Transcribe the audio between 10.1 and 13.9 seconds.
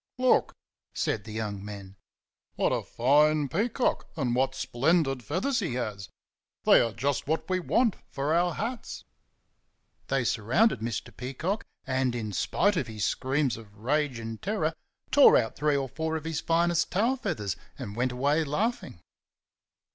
surrounded Mr. Peacock, and, spite of his screams of